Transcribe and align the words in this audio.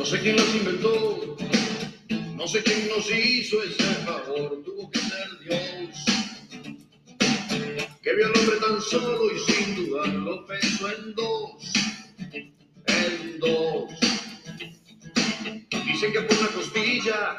No 0.00 0.06
sé 0.06 0.18
quién 0.20 0.34
las 0.34 0.54
inventó, 0.54 1.36
no 2.34 2.48
sé 2.48 2.62
quién 2.62 2.88
nos 2.88 3.06
hizo 3.10 3.62
ese 3.62 3.82
favor, 4.06 4.62
tuvo 4.64 4.90
que 4.90 4.98
ser 4.98 5.28
Dios. 5.44 6.04
Que 8.00 8.14
vio 8.14 8.26
al 8.28 8.38
hombre 8.38 8.56
tan 8.56 8.80
solo 8.80 9.30
y 9.30 9.38
sin 9.40 9.76
duda 9.76 10.06
lo 10.06 10.46
pensó 10.46 10.88
en 10.88 11.14
dos, 11.14 11.72
en 12.86 13.40
dos. 13.40 13.90
Dicen 15.84 16.12
que 16.14 16.20
por 16.22 16.38
una 16.38 16.48
costilla 16.48 17.38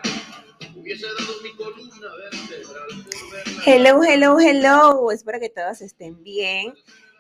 hubiese 0.76 1.08
dado 1.08 1.42
mi 1.42 1.56
columna 1.56 2.16
vertebral 2.16 3.06
por 3.10 3.32
verla. 3.32 3.64
Hello, 3.66 4.04
hello, 4.04 4.40
hello. 4.40 5.12
Espero 5.12 5.40
que 5.40 5.50
todos 5.50 5.82
estén 5.82 6.22
bien. 6.22 6.76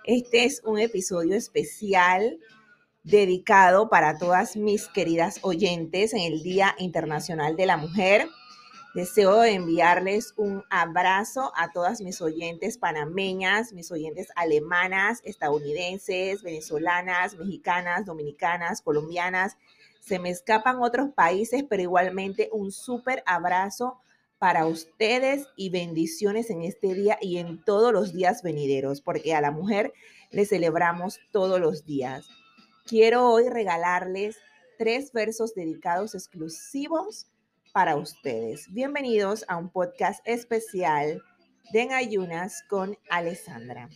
Este 0.05 0.45
es 0.45 0.61
un 0.63 0.77
episodio 0.77 1.35
especial 1.35 2.37
dedicado 3.03 3.89
para 3.89 4.17
todas 4.17 4.55
mis 4.55 4.87
queridas 4.87 5.39
oyentes 5.41 6.13
en 6.13 6.21
el 6.21 6.43
Día 6.43 6.75
Internacional 6.77 7.55
de 7.55 7.65
la 7.65 7.77
Mujer. 7.77 8.27
Deseo 8.93 9.43
enviarles 9.43 10.33
un 10.35 10.63
abrazo 10.69 11.51
a 11.55 11.71
todas 11.71 12.01
mis 12.01 12.21
oyentes 12.21 12.77
panameñas, 12.77 13.73
mis 13.73 13.91
oyentes 13.91 14.27
alemanas, 14.35 15.21
estadounidenses, 15.23 16.43
venezolanas, 16.43 17.37
mexicanas, 17.37 18.05
dominicanas, 18.05 18.81
colombianas. 18.81 19.57
Se 20.01 20.19
me 20.19 20.29
escapan 20.29 20.81
otros 20.81 21.09
países, 21.15 21.63
pero 21.69 21.81
igualmente 21.81 22.49
un 22.51 22.71
súper 22.71 23.23
abrazo 23.25 23.97
para 24.39 24.65
ustedes 24.65 25.47
y 25.55 25.69
bendiciones 25.69 26.49
en 26.49 26.63
este 26.63 26.93
día 26.93 27.17
y 27.21 27.37
en 27.37 27.63
todos 27.63 27.93
los 27.93 28.11
días 28.11 28.43
venideros, 28.43 28.99
porque 28.99 29.33
a 29.33 29.41
la 29.41 29.51
mujer 29.51 29.93
le 30.31 30.45
celebramos 30.45 31.19
todos 31.31 31.61
los 31.61 31.85
días. 31.85 32.27
Quiero 32.91 33.31
hoy 33.31 33.47
regalarles 33.47 34.35
tres 34.77 35.13
versos 35.13 35.55
dedicados 35.55 36.13
exclusivos 36.13 37.25
para 37.71 37.95
ustedes. 37.95 38.67
Bienvenidos 38.73 39.45
a 39.47 39.55
un 39.55 39.69
podcast 39.69 40.19
especial 40.27 41.23
de 41.71 41.83
Ayunas 41.83 42.61
con 42.69 42.97
Alessandra. 43.09 43.87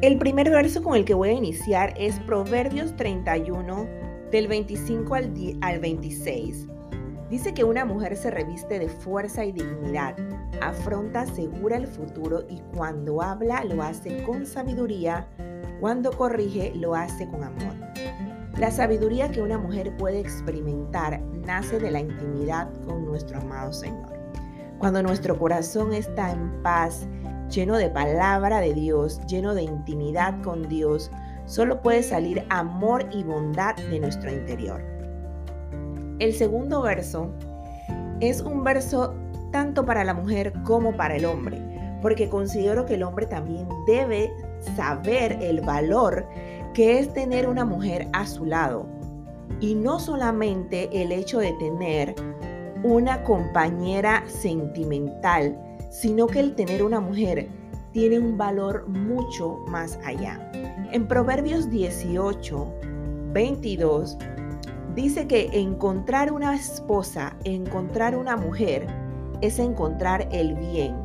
El 0.00 0.16
primer 0.20 0.48
verso 0.50 0.80
con 0.80 0.94
el 0.94 1.04
que 1.04 1.14
voy 1.14 1.30
a 1.30 1.32
iniciar 1.32 1.92
es 1.96 2.20
Proverbios 2.20 2.94
31 2.94 4.13
del 4.30 4.48
25 4.48 5.14
al, 5.14 5.32
al 5.60 5.80
26. 5.80 6.66
Dice 7.30 7.54
que 7.54 7.64
una 7.64 7.84
mujer 7.84 8.16
se 8.16 8.30
reviste 8.30 8.78
de 8.78 8.88
fuerza 8.88 9.44
y 9.44 9.52
dignidad, 9.52 10.14
afronta 10.60 11.26
segura 11.26 11.76
el 11.76 11.86
futuro 11.86 12.44
y 12.48 12.60
cuando 12.74 13.22
habla 13.22 13.64
lo 13.64 13.82
hace 13.82 14.22
con 14.24 14.46
sabiduría, 14.46 15.26
cuando 15.80 16.12
corrige 16.12 16.72
lo 16.74 16.94
hace 16.94 17.28
con 17.28 17.42
amor. 17.42 17.74
La 18.58 18.70
sabiduría 18.70 19.30
que 19.30 19.42
una 19.42 19.58
mujer 19.58 19.96
puede 19.96 20.20
experimentar 20.20 21.20
nace 21.44 21.80
de 21.80 21.90
la 21.90 22.00
intimidad 22.00 22.68
con 22.86 23.04
nuestro 23.04 23.40
amado 23.40 23.72
Señor. 23.72 24.12
Cuando 24.78 25.02
nuestro 25.02 25.36
corazón 25.38 25.92
está 25.92 26.30
en 26.30 26.62
paz, 26.62 27.08
lleno 27.50 27.76
de 27.76 27.90
palabra 27.90 28.60
de 28.60 28.74
Dios, 28.74 29.20
lleno 29.26 29.54
de 29.54 29.62
intimidad 29.62 30.40
con 30.42 30.68
Dios, 30.68 31.10
solo 31.54 31.80
puede 31.80 32.02
salir 32.02 32.44
amor 32.50 33.06
y 33.12 33.22
bondad 33.22 33.76
de 33.76 34.00
nuestro 34.00 34.32
interior. 34.32 34.82
El 36.18 36.32
segundo 36.34 36.82
verso 36.82 37.30
es 38.18 38.40
un 38.40 38.64
verso 38.64 39.14
tanto 39.52 39.86
para 39.86 40.02
la 40.02 40.14
mujer 40.14 40.52
como 40.64 40.96
para 40.96 41.14
el 41.14 41.24
hombre, 41.24 41.60
porque 42.02 42.28
considero 42.28 42.86
que 42.86 42.94
el 42.94 43.04
hombre 43.04 43.26
también 43.26 43.68
debe 43.86 44.32
saber 44.74 45.38
el 45.40 45.60
valor 45.60 46.26
que 46.74 46.98
es 46.98 47.12
tener 47.12 47.48
una 47.48 47.64
mujer 47.64 48.08
a 48.12 48.26
su 48.26 48.46
lado. 48.46 48.86
Y 49.60 49.76
no 49.76 50.00
solamente 50.00 50.88
el 50.92 51.12
hecho 51.12 51.38
de 51.38 51.52
tener 51.52 52.16
una 52.82 53.22
compañera 53.22 54.24
sentimental, 54.26 55.56
sino 55.90 56.26
que 56.26 56.40
el 56.40 56.56
tener 56.56 56.82
una 56.82 56.98
mujer 56.98 57.48
tiene 57.94 58.18
un 58.18 58.36
valor 58.36 58.86
mucho 58.88 59.60
más 59.68 59.98
allá. 60.04 60.50
En 60.92 61.06
Proverbios 61.06 61.70
18, 61.70 62.74
22, 63.32 64.18
dice 64.96 65.26
que 65.28 65.48
encontrar 65.52 66.32
una 66.32 66.54
esposa, 66.56 67.36
encontrar 67.44 68.16
una 68.16 68.36
mujer, 68.36 68.86
es 69.40 69.60
encontrar 69.60 70.28
el 70.32 70.54
bien, 70.56 70.96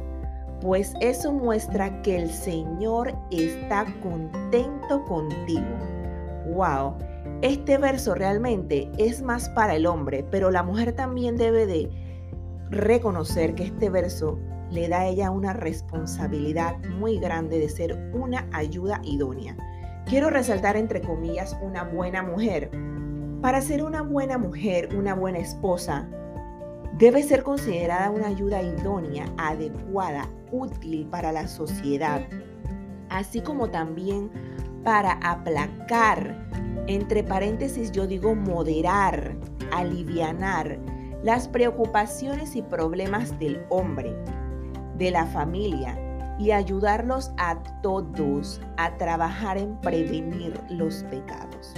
pues 0.61 0.93
eso 0.99 1.31
muestra 1.31 2.01
que 2.01 2.17
el 2.17 2.29
Señor 2.31 3.15
está 3.29 3.85
contento 4.01 5.05
contigo. 5.05 5.77
¡Wow! 6.55 6.95
Este 7.43 7.77
verso 7.77 8.15
realmente 8.15 8.91
es 8.97 9.21
más 9.21 9.47
para 9.49 9.75
el 9.75 9.85
hombre, 9.85 10.25
pero 10.31 10.49
la 10.49 10.63
mujer 10.63 10.93
también 10.93 11.37
debe 11.37 11.67
de 11.67 11.89
reconocer 12.71 13.53
que 13.53 13.65
este 13.65 13.91
verso 13.91 14.39
le 14.71 14.87
da 14.87 15.01
a 15.01 15.07
ella 15.07 15.31
una 15.31 15.53
responsabilidad 15.53 16.77
muy 16.97 17.19
grande 17.19 17.59
de 17.59 17.69
ser 17.69 18.11
una 18.13 18.47
ayuda 18.51 19.01
idónea. 19.03 19.55
Quiero 20.05 20.29
resaltar 20.29 20.77
entre 20.77 21.01
comillas 21.01 21.57
una 21.61 21.83
buena 21.83 22.23
mujer. 22.23 22.69
Para 23.41 23.61
ser 23.61 23.83
una 23.83 24.01
buena 24.01 24.37
mujer, 24.37 24.89
una 24.95 25.13
buena 25.15 25.39
esposa, 25.39 26.07
debe 26.97 27.23
ser 27.23 27.43
considerada 27.43 28.09
una 28.09 28.27
ayuda 28.27 28.61
idónea, 28.61 29.25
adecuada, 29.37 30.27
útil 30.51 31.07
para 31.09 31.31
la 31.31 31.47
sociedad, 31.47 32.21
así 33.09 33.41
como 33.41 33.69
también 33.69 34.29
para 34.83 35.13
aplacar, 35.23 36.47
entre 36.87 37.23
paréntesis 37.23 37.91
yo 37.91 38.07
digo 38.07 38.35
moderar, 38.35 39.35
alivianar 39.71 40.79
las 41.23 41.47
preocupaciones 41.47 42.55
y 42.55 42.61
problemas 42.61 43.37
del 43.39 43.63
hombre 43.69 44.15
de 44.99 45.11
la 45.11 45.25
familia 45.25 45.97
y 46.37 46.51
ayudarlos 46.51 47.31
a 47.37 47.57
todos 47.81 48.61
a 48.77 48.95
trabajar 48.97 49.57
en 49.57 49.75
prevenir 49.77 50.59
los 50.69 51.03
pecados. 51.05 51.73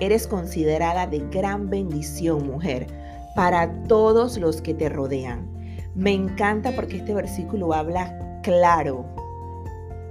Eres 0.00 0.26
considerada 0.26 1.06
de 1.06 1.20
gran 1.30 1.70
bendición, 1.70 2.46
mujer, 2.46 2.86
para 3.34 3.72
todos 3.84 4.36
los 4.36 4.60
que 4.60 4.74
te 4.74 4.88
rodean. 4.88 5.48
Me 5.94 6.12
encanta 6.12 6.72
porque 6.72 6.98
este 6.98 7.14
versículo 7.14 7.72
habla 7.72 8.40
claro 8.42 9.06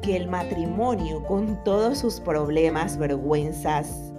que 0.01 0.15
el 0.15 0.27
matrimonio, 0.27 1.23
con 1.23 1.63
todos 1.63 1.99
sus 1.99 2.19
problemas, 2.19 2.97
vergüenzas 2.97 4.13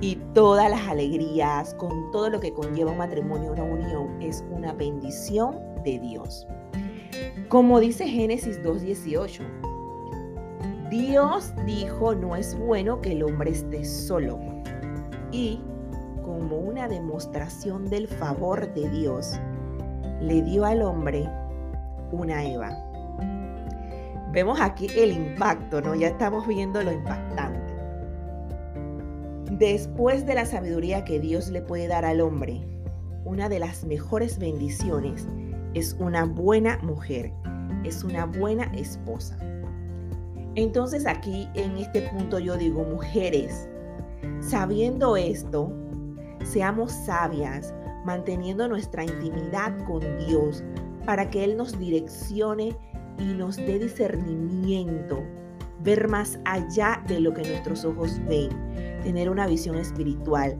y 0.00 0.16
todas 0.34 0.70
las 0.70 0.86
alegrías, 0.88 1.74
con 1.74 2.10
todo 2.12 2.30
lo 2.30 2.40
que 2.40 2.52
conlleva 2.52 2.92
un 2.92 2.98
matrimonio, 2.98 3.52
una 3.52 3.64
unión, 3.64 4.22
es 4.22 4.44
una 4.50 4.72
bendición 4.72 5.58
de 5.84 5.98
Dios. 5.98 6.46
Como 7.48 7.78
dice 7.78 8.08
Génesis 8.08 8.60
2.18, 8.64 9.42
Dios 10.90 11.52
dijo 11.64 12.12
no 12.12 12.34
es 12.34 12.58
bueno 12.58 13.00
que 13.00 13.12
el 13.12 13.22
hombre 13.22 13.52
esté 13.52 13.84
solo. 13.84 14.40
Y 15.30 15.60
como 16.24 16.58
una 16.58 16.88
demostración 16.88 17.88
del 17.88 18.08
favor 18.08 18.74
de 18.74 18.90
Dios, 18.90 19.38
le 20.20 20.42
dio 20.42 20.64
al 20.64 20.82
hombre 20.82 21.30
una 22.10 22.44
Eva. 22.44 22.70
Vemos 24.32 24.60
aquí 24.60 24.88
el 24.96 25.12
impacto, 25.12 25.80
¿no? 25.80 25.94
Ya 25.94 26.08
estamos 26.08 26.48
viendo 26.48 26.82
lo 26.82 26.90
impactante. 26.90 27.74
Después 29.52 30.26
de 30.26 30.34
la 30.34 30.46
sabiduría 30.46 31.04
que 31.04 31.20
Dios 31.20 31.50
le 31.50 31.62
puede 31.62 31.86
dar 31.86 32.04
al 32.04 32.20
hombre, 32.20 32.66
una 33.24 33.48
de 33.48 33.60
las 33.60 33.84
mejores 33.84 34.40
bendiciones 34.40 35.28
es 35.76 35.94
una 36.00 36.24
buena 36.24 36.78
mujer, 36.78 37.34
es 37.84 38.02
una 38.02 38.24
buena 38.24 38.64
esposa. 38.74 39.38
Entonces 40.54 41.06
aquí 41.06 41.50
en 41.52 41.76
este 41.76 42.00
punto 42.00 42.38
yo 42.38 42.56
digo, 42.56 42.82
mujeres, 42.82 43.68
sabiendo 44.40 45.18
esto, 45.18 45.70
seamos 46.44 46.92
sabias, 46.92 47.74
manteniendo 48.06 48.66
nuestra 48.68 49.04
intimidad 49.04 49.76
con 49.84 50.00
Dios 50.26 50.64
para 51.04 51.28
que 51.28 51.44
Él 51.44 51.58
nos 51.58 51.78
direccione 51.78 52.74
y 53.18 53.34
nos 53.34 53.56
dé 53.56 53.78
discernimiento, 53.78 55.22
ver 55.80 56.08
más 56.08 56.38
allá 56.46 57.04
de 57.06 57.20
lo 57.20 57.34
que 57.34 57.42
nuestros 57.42 57.84
ojos 57.84 58.18
ven, 58.26 58.48
tener 59.02 59.28
una 59.28 59.46
visión 59.46 59.76
espiritual 59.76 60.56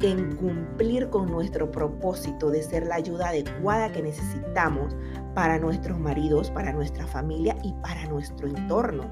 en 0.00 0.36
cumplir 0.36 1.08
con 1.08 1.30
nuestro 1.30 1.70
propósito 1.70 2.50
de 2.50 2.62
ser 2.62 2.86
la 2.86 2.96
ayuda 2.96 3.28
adecuada 3.28 3.90
que 3.90 4.02
necesitamos 4.02 4.94
para 5.34 5.58
nuestros 5.58 5.98
maridos, 5.98 6.50
para 6.50 6.72
nuestra 6.72 7.06
familia 7.06 7.56
y 7.62 7.72
para 7.82 8.06
nuestro 8.06 8.48
entorno. 8.48 9.04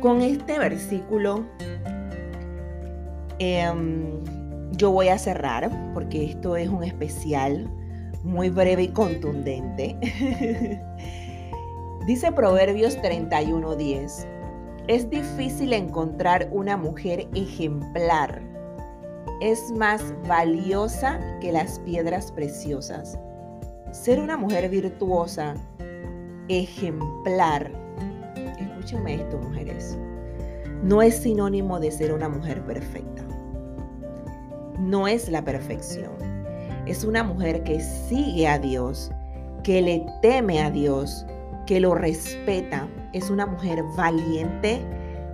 Con 0.00 0.22
este 0.22 0.58
versículo 0.58 1.44
em, 3.38 4.18
yo 4.72 4.90
voy 4.90 5.08
a 5.08 5.18
cerrar 5.18 5.70
porque 5.94 6.24
esto 6.30 6.56
es 6.56 6.68
un 6.68 6.82
especial 6.82 7.70
muy 8.22 8.50
breve 8.50 8.84
y 8.84 8.88
contundente. 8.88 9.96
Dice 12.06 12.32
Proverbios 12.32 12.98
31:10, 13.02 14.26
es 14.88 15.10
difícil 15.10 15.72
encontrar 15.72 16.48
una 16.50 16.76
mujer 16.76 17.28
ejemplar. 17.34 18.49
Es 19.40 19.72
más 19.72 20.14
valiosa 20.28 21.18
que 21.40 21.50
las 21.50 21.78
piedras 21.80 22.30
preciosas. 22.30 23.18
Ser 23.90 24.20
una 24.20 24.36
mujer 24.36 24.68
virtuosa, 24.68 25.54
ejemplar. 26.48 27.72
Escúchenme 28.58 29.14
esto, 29.14 29.38
mujeres. 29.38 29.96
No 30.82 31.00
es 31.00 31.16
sinónimo 31.16 31.80
de 31.80 31.90
ser 31.90 32.12
una 32.12 32.28
mujer 32.28 32.62
perfecta. 32.66 33.24
No 34.78 35.08
es 35.08 35.30
la 35.30 35.42
perfección. 35.42 36.12
Es 36.86 37.04
una 37.04 37.22
mujer 37.22 37.62
que 37.64 37.80
sigue 37.80 38.46
a 38.46 38.58
Dios, 38.58 39.10
que 39.62 39.80
le 39.80 40.06
teme 40.20 40.60
a 40.60 40.70
Dios, 40.70 41.24
que 41.66 41.80
lo 41.80 41.94
respeta. 41.94 42.88
Es 43.14 43.30
una 43.30 43.46
mujer 43.46 43.82
valiente, 43.96 44.82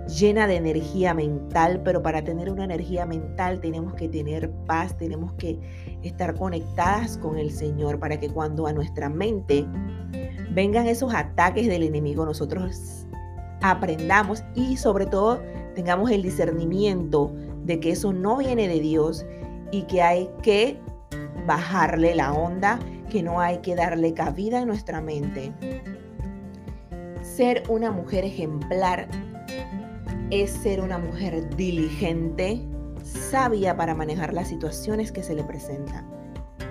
llena 0.07 0.47
de 0.47 0.55
energía 0.55 1.13
mental, 1.13 1.81
pero 1.83 2.01
para 2.01 2.23
tener 2.23 2.49
una 2.49 2.63
energía 2.63 3.05
mental 3.05 3.59
tenemos 3.59 3.93
que 3.93 4.07
tener 4.07 4.49
paz, 4.65 4.97
tenemos 4.97 5.33
que 5.33 5.59
estar 6.03 6.35
conectadas 6.35 7.17
con 7.17 7.37
el 7.37 7.51
Señor 7.51 7.99
para 7.99 8.19
que 8.19 8.29
cuando 8.29 8.67
a 8.67 8.73
nuestra 8.73 9.09
mente 9.09 9.65
vengan 10.51 10.87
esos 10.87 11.13
ataques 11.13 11.67
del 11.67 11.83
enemigo, 11.83 12.25
nosotros 12.25 13.05
aprendamos 13.61 14.43
y 14.55 14.77
sobre 14.77 15.05
todo 15.05 15.41
tengamos 15.75 16.09
el 16.11 16.23
discernimiento 16.23 17.33
de 17.65 17.79
que 17.79 17.91
eso 17.91 18.13
no 18.13 18.37
viene 18.37 18.67
de 18.67 18.79
Dios 18.79 19.25
y 19.71 19.83
que 19.83 20.01
hay 20.01 20.29
que 20.41 20.79
bajarle 21.45 22.15
la 22.15 22.33
onda, 22.33 22.79
que 23.09 23.21
no 23.21 23.39
hay 23.39 23.59
que 23.59 23.75
darle 23.75 24.13
cabida 24.13 24.61
en 24.61 24.67
nuestra 24.67 25.01
mente. 25.01 25.53
Ser 27.21 27.63
una 27.69 27.91
mujer 27.91 28.25
ejemplar 28.25 29.07
es 30.29 30.51
ser 30.51 30.81
una 30.81 30.97
mujer 30.97 31.55
diligente, 31.55 32.61
sabia 33.03 33.77
para 33.77 33.95
manejar 33.95 34.33
las 34.33 34.49
situaciones 34.49 35.11
que 35.11 35.23
se 35.23 35.33
le 35.33 35.43
presentan. 35.43 36.05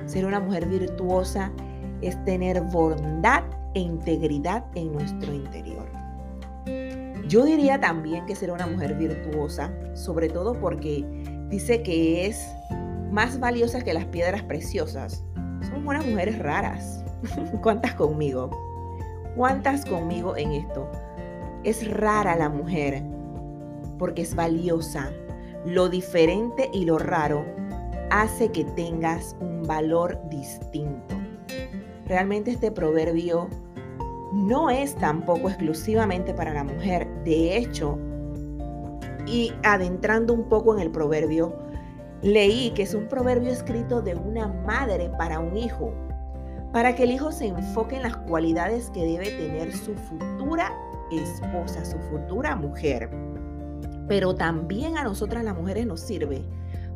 Ser 0.05 0.27
una 0.27 0.41
mujer 0.41 0.67
virtuosa 0.67 1.51
es 2.03 2.23
tener 2.25 2.61
bondad 2.61 3.45
e 3.75 3.81
integridad 3.81 4.65
en 4.75 4.93
nuestro 4.93 5.33
interior. 5.33 5.87
Yo 7.29 7.45
diría 7.45 7.81
también 7.81 8.27
que 8.27 8.37
ser 8.37 8.51
una 8.51 8.67
mujer 8.67 8.95
virtuosa, 8.95 9.73
sobre 9.95 10.29
todo 10.29 10.53
porque 10.61 11.05
dice 11.49 11.83
que 11.83 12.27
es 12.27 12.47
más 13.11 13.41
valiosa 13.41 13.83
que 13.83 13.95
las 13.95 14.05
piedras 14.07 14.43
preciosas. 14.43 15.25
Son 15.71 15.87
unas 15.87 16.07
mujeres 16.07 16.39
raras. 16.39 17.03
¿Cuántas 17.63 17.95
conmigo? 17.95 18.51
¿Cuántas 19.35 19.87
conmigo 19.87 20.37
en 20.37 20.53
esto? 20.53 20.91
Es 21.65 21.91
rara 21.91 22.37
la 22.37 22.49
mujer 22.49 23.16
porque 23.99 24.23
es 24.23 24.35
valiosa. 24.35 25.11
Lo 25.65 25.89
diferente 25.89 26.71
y 26.73 26.85
lo 26.85 26.99
raro 26.99 27.45
hace 28.11 28.51
que 28.51 28.65
tengas 28.65 29.37
un 29.41 29.63
valor 29.65 30.19
distinto. 30.31 31.17
Realmente 32.07 32.53
este 32.53 32.71
proverbio 32.71 33.49
no 34.33 34.71
es 34.71 34.95
tampoco 34.97 35.49
exclusivamente 35.49 36.35
para 36.35 36.53
la 36.53 36.65
mujer. 36.65 37.09
De 37.25 37.57
hecho, 37.57 37.99
y 39.27 39.53
adentrando 39.65 40.33
un 40.33 40.49
poco 40.49 40.75
en 40.75 40.81
el 40.81 40.91
proverbio, 40.91 41.57
leí 42.23 42.71
que 42.71 42.83
es 42.83 42.95
un 42.95 43.09
proverbio 43.09 43.51
escrito 43.51 44.03
de 44.03 44.15
una 44.15 44.49
madre 44.49 45.11
para 45.19 45.41
un 45.41 45.57
hijo, 45.57 45.93
para 46.73 46.95
que 46.95 47.05
el 47.05 47.13
hijo 47.13 47.33
se 47.33 47.47
enfoque 47.47 47.97
en 47.97 48.03
las 48.03 48.17
cualidades 48.19 48.91
que 48.91 49.05
debe 49.05 49.31
tener 49.31 49.73
su 49.73 49.95
futura 49.95 50.73
esposa, 51.11 51.85
su 51.85 51.99
futura 52.11 52.57
mujer 52.57 53.11
pero 54.09 54.35
también 54.35 54.97
a 54.99 55.05
nosotras 55.05 55.45
las 55.45 55.57
mujeres 55.57 55.87
nos 55.87 56.01
sirve 56.01 56.45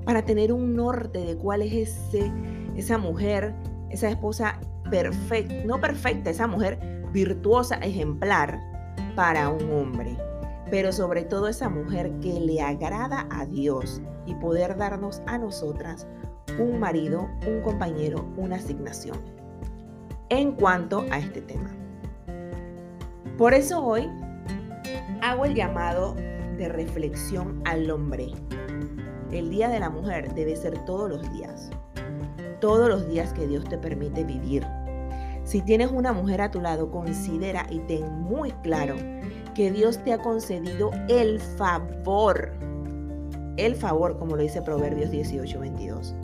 para 0.04 0.24
tener 0.24 0.52
un 0.52 0.74
norte 0.74 1.18
de 1.18 1.36
cuál 1.36 1.62
es 1.62 1.72
ese, 1.72 2.32
esa 2.76 2.98
mujer, 2.98 3.54
esa 3.90 4.08
esposa 4.08 4.58
perfecta, 4.90 5.54
no 5.64 5.80
perfecta, 5.80 6.30
esa 6.30 6.46
mujer 6.46 6.78
virtuosa, 7.12 7.76
ejemplar 7.76 8.60
para 9.14 9.48
un 9.48 9.70
hombre, 9.72 10.16
pero 10.70 10.92
sobre 10.92 11.24
todo 11.24 11.48
esa 11.48 11.68
mujer 11.68 12.12
que 12.20 12.40
le 12.40 12.60
agrada 12.60 13.26
a 13.30 13.46
Dios 13.46 14.00
y 14.26 14.34
poder 14.34 14.76
darnos 14.76 15.22
a 15.26 15.38
nosotras 15.38 16.06
un 16.58 16.78
marido, 16.78 17.28
un 17.46 17.62
compañero, 17.62 18.26
una 18.36 18.56
asignación 18.56 19.18
en 20.28 20.52
cuanto 20.52 21.04
a 21.10 21.18
este 21.18 21.40
tema. 21.40 21.70
Por 23.36 23.54
eso 23.54 23.84
hoy 23.84 24.08
hago 25.22 25.44
el 25.44 25.54
llamado 25.54 26.14
de 26.60 26.68
reflexión 26.68 27.62
al 27.64 27.90
hombre. 27.90 28.28
El 29.32 29.48
Día 29.48 29.70
de 29.70 29.80
la 29.80 29.88
Mujer 29.88 30.34
debe 30.34 30.54
ser 30.54 30.76
todos 30.84 31.08
los 31.08 31.32
días. 31.32 31.70
Todos 32.60 32.90
los 32.90 33.08
días 33.08 33.32
que 33.32 33.46
Dios 33.46 33.64
te 33.64 33.78
permite 33.78 34.24
vivir. 34.24 34.66
Si 35.44 35.62
tienes 35.62 35.90
una 35.90 36.12
mujer 36.12 36.42
a 36.42 36.50
tu 36.50 36.60
lado, 36.60 36.90
considera 36.90 37.66
y 37.70 37.78
ten 37.80 38.06
muy 38.22 38.52
claro 38.62 38.94
que 39.54 39.72
Dios 39.72 40.04
te 40.04 40.12
ha 40.12 40.18
concedido 40.18 40.90
el 41.08 41.40
favor, 41.40 42.52
el 43.56 43.74
favor, 43.74 44.18
como 44.18 44.36
lo 44.36 44.42
dice 44.42 44.60
Proverbios 44.60 45.10
18, 45.10 45.60
22, 45.60 46.14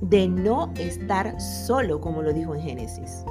de 0.00 0.26
no 0.26 0.72
estar 0.78 1.38
solo, 1.38 2.00
como 2.00 2.22
lo 2.22 2.32
dijo 2.32 2.54
en 2.54 2.62
Génesis. 2.62 3.24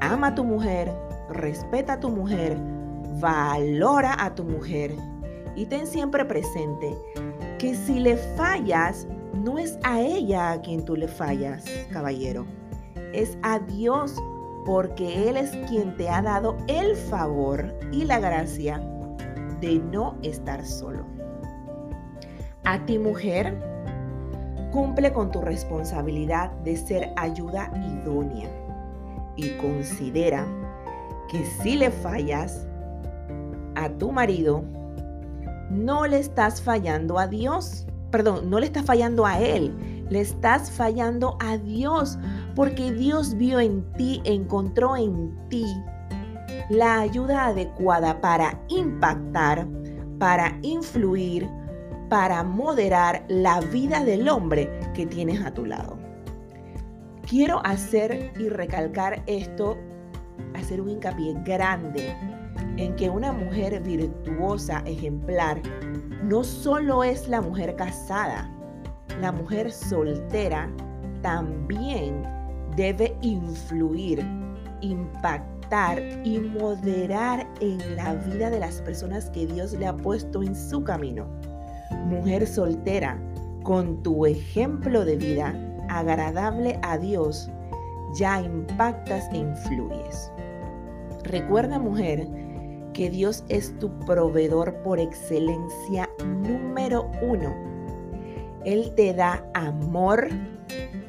Ama 0.00 0.28
a 0.28 0.34
tu 0.36 0.44
mujer, 0.44 0.92
respeta 1.28 1.94
a 1.94 2.00
tu 2.00 2.08
mujer, 2.08 2.56
valora 3.18 4.16
a 4.18 4.34
tu 4.34 4.44
mujer 4.44 4.94
y 5.56 5.66
ten 5.66 5.86
siempre 5.86 6.24
presente 6.24 6.96
que 7.58 7.74
si 7.74 8.00
le 8.00 8.16
fallas, 8.16 9.06
no 9.34 9.58
es 9.58 9.78
a 9.82 10.00
ella 10.00 10.52
a 10.52 10.60
quien 10.60 10.84
tú 10.84 10.96
le 10.96 11.08
fallas, 11.08 11.64
caballero. 11.92 12.46
Es 13.12 13.36
a 13.42 13.58
Dios 13.58 14.14
porque 14.64 15.28
Él 15.28 15.36
es 15.36 15.50
quien 15.68 15.96
te 15.96 16.08
ha 16.08 16.22
dado 16.22 16.56
el 16.68 16.96
favor 16.96 17.74
y 17.92 18.04
la 18.04 18.18
gracia 18.18 18.80
de 19.60 19.78
no 19.78 20.16
estar 20.22 20.64
solo. 20.64 21.04
A 22.64 22.84
ti 22.86 22.98
mujer, 22.98 23.58
cumple 24.70 25.12
con 25.12 25.30
tu 25.30 25.40
responsabilidad 25.40 26.50
de 26.64 26.76
ser 26.76 27.12
ayuda 27.16 27.70
idónea 27.74 28.48
y 29.36 29.50
considera 29.56 30.46
que 31.30 31.44
si 31.62 31.76
le 31.76 31.90
fallas, 31.90 32.66
a 33.80 33.88
tu 33.98 34.12
marido, 34.12 34.62
no 35.70 36.06
le 36.06 36.18
estás 36.18 36.60
fallando 36.60 37.18
a 37.18 37.26
Dios. 37.26 37.86
Perdón, 38.10 38.50
no 38.50 38.58
le 38.58 38.66
estás 38.66 38.84
fallando 38.84 39.24
a 39.24 39.40
Él, 39.40 39.72
le 40.10 40.20
estás 40.20 40.70
fallando 40.70 41.36
a 41.40 41.56
Dios, 41.56 42.18
porque 42.56 42.92
Dios 42.92 43.36
vio 43.36 43.60
en 43.60 43.84
ti, 43.92 44.20
encontró 44.24 44.96
en 44.96 45.38
ti 45.48 45.64
la 46.70 47.00
ayuda 47.00 47.46
adecuada 47.46 48.20
para 48.20 48.60
impactar, 48.68 49.66
para 50.18 50.58
influir, 50.62 51.48
para 52.08 52.42
moderar 52.42 53.24
la 53.28 53.60
vida 53.60 54.04
del 54.04 54.28
hombre 54.28 54.68
que 54.94 55.06
tienes 55.06 55.40
a 55.44 55.54
tu 55.54 55.64
lado. 55.64 55.96
Quiero 57.28 57.64
hacer 57.64 58.32
y 58.38 58.48
recalcar 58.48 59.22
esto, 59.26 59.78
hacer 60.54 60.80
un 60.80 60.90
hincapié 60.90 61.34
grande 61.44 62.12
en 62.80 62.96
que 62.96 63.10
una 63.10 63.30
mujer 63.30 63.78
virtuosa, 63.82 64.82
ejemplar, 64.86 65.60
no 66.24 66.42
solo 66.42 67.04
es 67.04 67.28
la 67.28 67.42
mujer 67.42 67.76
casada, 67.76 68.50
la 69.20 69.30
mujer 69.32 69.70
soltera 69.70 70.70
también 71.20 72.22
debe 72.76 73.14
influir, 73.20 74.24
impactar 74.80 76.00
y 76.24 76.38
moderar 76.38 77.46
en 77.60 77.96
la 77.96 78.14
vida 78.14 78.48
de 78.48 78.60
las 78.60 78.80
personas 78.80 79.28
que 79.28 79.46
Dios 79.46 79.72
le 79.74 79.86
ha 79.86 79.96
puesto 79.96 80.42
en 80.42 80.56
su 80.56 80.82
camino. 80.82 81.26
Mujer 82.06 82.46
soltera, 82.46 83.20
con 83.62 84.02
tu 84.02 84.24
ejemplo 84.24 85.04
de 85.04 85.16
vida 85.16 85.54
agradable 85.90 86.78
a 86.82 86.96
Dios, 86.96 87.50
ya 88.14 88.40
impactas 88.40 89.28
e 89.32 89.38
influyes. 89.38 90.32
Recuerda, 91.24 91.78
mujer, 91.78 92.26
que 92.92 93.10
Dios 93.10 93.44
es 93.48 93.78
tu 93.78 93.90
proveedor 94.00 94.74
por 94.82 94.98
excelencia 94.98 96.08
número 96.24 97.10
uno. 97.22 97.54
Él 98.64 98.92
te 98.94 99.14
da 99.14 99.44
amor, 99.54 100.28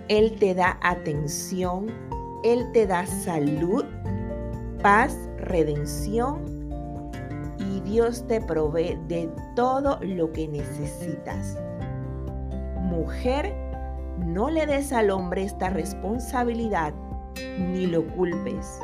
Él 0.07 0.37
te 0.39 0.53
da 0.53 0.77
atención, 0.81 1.87
Él 2.43 2.71
te 2.73 2.87
da 2.87 3.05
salud, 3.05 3.85
paz, 4.81 5.17
redención 5.37 6.41
y 7.59 7.81
Dios 7.81 8.25
te 8.27 8.41
provee 8.41 8.97
de 9.07 9.29
todo 9.55 9.99
lo 10.01 10.31
que 10.31 10.47
necesitas. 10.47 11.57
mujer, 12.79 13.53
no 14.17 14.49
le 14.49 14.65
des 14.65 14.91
al 14.91 15.11
hombre 15.11 15.43
esta 15.43 15.69
responsabilidad 15.69 16.93
ni 17.57 17.87
lo 17.87 18.05
culpes, 18.15 18.79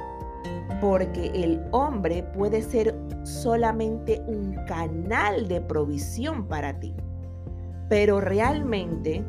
porque 0.80 1.28
el 1.34 1.62
hombre 1.72 2.24
puede 2.24 2.62
ser 2.62 2.96
solamente 3.24 4.22
un 4.28 4.56
canal 4.66 5.48
de 5.48 5.62
provisión 5.62 6.48
para 6.48 6.80
ti. 6.80 6.94
Pero 7.90 8.22
realmente 8.22 9.24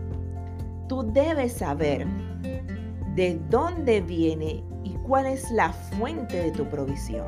tú 0.89 1.11
debes 1.13 1.53
saber 1.55 2.07
de 3.15 3.41
dónde 3.51 4.01
viene 4.01 4.63
y 4.85 4.95
cuál 5.07 5.27
es 5.27 5.51
la 5.51 5.73
fuente 5.73 6.37
de 6.37 6.51
tu 6.53 6.69
provisión. 6.69 7.27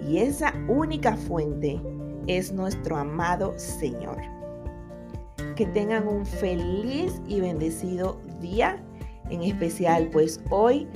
Y 0.00 0.18
esa 0.18 0.52
única 0.68 1.16
fuente 1.16 1.80
es 2.26 2.52
nuestro 2.52 2.96
amado 2.96 3.54
Señor. 3.56 4.18
Que 5.56 5.66
tengan 5.66 6.08
un 6.08 6.26
feliz 6.26 7.20
y 7.28 7.40
bendecido 7.40 8.18
día, 8.40 8.82
en 9.30 9.42
especial 9.42 10.08
pues 10.12 10.42
hoy, 10.50 10.88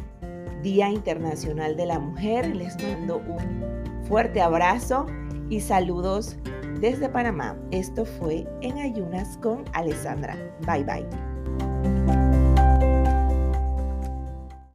Día 0.63 0.91
Internacional 0.91 1.77
de 1.77 1.87
la 1.87 1.99
Mujer. 1.99 2.55
Les 2.55 2.77
mando 2.83 3.19
un 3.19 4.05
fuerte 4.05 4.41
abrazo 4.41 5.07
y 5.51 5.61
saludos 5.61 6.37
desde 6.81 7.09
Panamá. 7.09 7.57
Esto 7.71 8.05
fue 8.05 8.47
En 8.61 8.79
Ayunas 8.79 9.39
con 9.39 9.65
Alessandra. 9.73 10.37
Bye 10.67 10.85
bye. 10.85 11.28